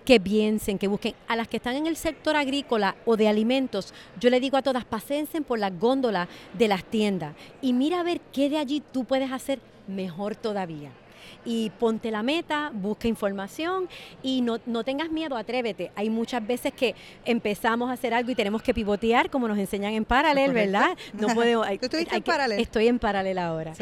que 0.06 0.20
piensen, 0.20 0.80
que 0.80 0.88
busquen. 0.88 1.14
A 1.28 1.36
las 1.36 1.48
que 1.48 1.58
están 1.58 1.76
en 1.76 1.86
el 1.86 1.98
sector 1.98 2.36
agrícola 2.36 2.96
o 3.06 3.16
de 3.16 3.28
alimentos, 3.28 3.94
yo 4.20 4.30
le 4.30 4.40
digo 4.40 4.58
a 4.58 4.64
todas, 4.64 4.86
pasense 4.86 5.42
por 5.42 5.60
las 5.60 5.78
góndolas 5.78 6.28
de 6.54 6.68
las 6.68 6.84
tiendas 6.84 7.36
y 7.62 7.74
mira 7.74 8.00
a 8.00 8.04
ver 8.04 8.22
qué 8.34 8.50
de 8.56 8.62
allí 8.62 8.82
tú 8.92 9.04
puedes 9.04 9.32
hacer 9.32 9.60
mejor 9.88 10.36
todavía 10.36 10.92
y 11.44 11.70
ponte 11.72 12.12
la 12.12 12.24
meta, 12.24 12.72
busca 12.74 13.08
información 13.08 13.88
y 14.24 14.42
no, 14.42 14.60
no 14.66 14.84
tengas 14.84 15.12
miedo, 15.12 15.38
atrévete. 15.38 15.92
Hay 15.96 16.10
muchas 16.10 16.46
veces 16.46 16.74
que 16.74 16.96
empezamos 17.24 17.90
a 17.90 17.94
hacer 17.94 18.14
algo 18.14 18.32
y 18.32 18.36
tenemos 18.36 18.62
que 18.62 18.74
pivotear, 18.74 19.30
como 19.30 19.48
nos 19.48 19.58
enseñan 19.58 19.94
en 19.94 20.06
paralel, 20.06 20.54
¿verdad? 20.54 20.98
No 21.14 21.28
podemos. 21.28 21.68
¿Tú 21.90 21.98
en 21.98 22.24
paralel? 22.24 22.60
Estoy 22.60 22.88
en 22.88 23.00
paralel 23.00 23.38
ahora. 23.38 23.74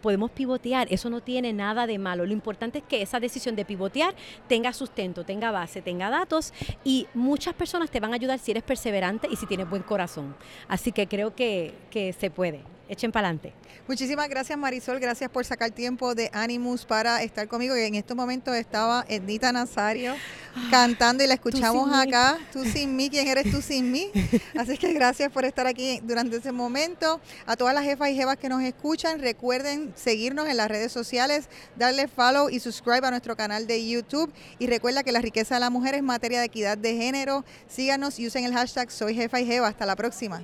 podemos 0.00 0.30
pivotear, 0.30 0.88
eso 0.90 1.08
no 1.10 1.20
tiene 1.20 1.52
nada 1.52 1.86
de 1.86 1.98
malo. 1.98 2.26
Lo 2.26 2.32
importante 2.32 2.78
es 2.78 2.84
que 2.84 3.02
esa 3.02 3.20
decisión 3.20 3.54
de 3.54 3.64
pivotear 3.64 4.14
tenga 4.48 4.72
sustento, 4.72 5.24
tenga 5.24 5.50
base, 5.50 5.82
tenga 5.82 6.10
datos 6.10 6.52
y 6.84 7.06
muchas 7.14 7.54
personas 7.54 7.90
te 7.90 8.00
van 8.00 8.12
a 8.12 8.16
ayudar 8.16 8.38
si 8.38 8.50
eres 8.50 8.62
perseverante 8.62 9.28
y 9.30 9.36
si 9.36 9.46
tienes 9.46 9.68
buen 9.68 9.82
corazón. 9.82 10.34
Así 10.66 10.92
que 10.92 11.06
creo 11.06 11.34
que, 11.34 11.74
que 11.90 12.12
se 12.12 12.30
puede 12.30 12.77
echen 12.88 13.12
para 13.12 13.28
adelante. 13.28 13.52
Muchísimas 13.86 14.28
gracias 14.28 14.58
Marisol, 14.58 15.00
gracias 15.00 15.30
por 15.30 15.44
sacar 15.44 15.70
tiempo 15.70 16.14
de 16.14 16.30
Animus 16.34 16.84
para 16.84 17.22
estar 17.22 17.48
conmigo. 17.48 17.76
Y 17.76 17.82
en 17.82 17.94
estos 17.94 18.16
momentos 18.16 18.54
estaba 18.54 19.04
Ednita 19.08 19.50
Nazario 19.50 20.14
ah, 20.54 20.68
cantando 20.70 21.24
y 21.24 21.26
la 21.26 21.34
escuchamos 21.34 21.90
acá, 21.94 22.38
tú 22.52 22.64
sin 22.64 22.96
mí, 22.96 23.08
¿quién 23.08 23.26
eres 23.28 23.50
tú 23.50 23.62
sin 23.62 23.90
mí? 23.90 24.10
Así 24.58 24.76
que 24.76 24.92
gracias 24.92 25.32
por 25.32 25.44
estar 25.44 25.66
aquí 25.66 26.00
durante 26.02 26.36
ese 26.36 26.52
momento. 26.52 27.20
A 27.46 27.56
todas 27.56 27.74
las 27.74 27.84
jefas 27.84 28.10
y 28.10 28.14
jefas 28.14 28.36
que 28.36 28.48
nos 28.48 28.62
escuchan, 28.62 29.20
recuerden 29.20 29.92
seguirnos 29.96 30.48
en 30.48 30.56
las 30.56 30.68
redes 30.68 30.92
sociales, 30.92 31.48
darle 31.76 32.08
follow 32.08 32.50
y 32.50 32.60
subscribe 32.60 33.06
a 33.06 33.10
nuestro 33.10 33.36
canal 33.36 33.66
de 33.66 33.88
YouTube. 33.88 34.32
Y 34.58 34.66
recuerda 34.66 35.02
que 35.02 35.12
la 35.12 35.20
riqueza 35.20 35.54
de 35.54 35.60
la 35.60 35.70
mujer 35.70 35.94
es 35.94 36.02
materia 36.02 36.40
de 36.40 36.46
equidad 36.46 36.76
de 36.76 36.96
género. 36.96 37.44
Síganos 37.68 38.18
y 38.18 38.26
usen 38.26 38.44
el 38.44 38.52
hashtag 38.52 38.90
Soy 38.90 39.14
Jefa 39.14 39.40
y 39.40 39.46
Jeva. 39.46 39.68
Hasta 39.68 39.86
la 39.86 39.96
próxima. 39.96 40.42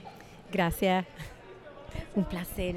Gracias. 0.51 1.05
Un 2.17 2.23
placer. 2.25 2.77